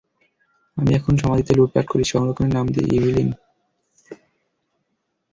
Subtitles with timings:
[0.77, 3.29] আমি এখন সমাধিতে লুটপাট করি সংরক্ষণের নাম দিয়ে, ইভিলিন!